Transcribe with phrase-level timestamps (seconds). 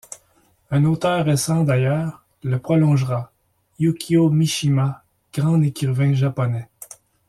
[0.71, 3.31] Un auteur récent, d'ailleurs, le prolongera,
[3.77, 6.69] Yukio Mishima, grand écrivain japonais.